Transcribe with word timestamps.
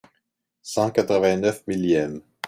Cent 0.63 0.89
quatre-vingt 0.89 1.37
neuf 1.41 1.61
millième. 1.67 2.23